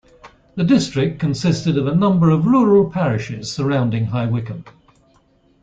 The 0.55 0.63
district 0.63 1.19
consisted 1.19 1.77
of 1.77 1.85
a 1.85 1.93
number 1.93 2.31
of 2.31 2.47
rural 2.47 2.89
parishes 2.89 3.51
surrounding 3.51 4.05
High 4.07 4.25
Wycombe. 4.25 4.65